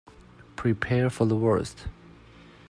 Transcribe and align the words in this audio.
Prepare 0.55 1.11
for 1.11 1.27
the 1.27 1.35
worst! 1.35 1.85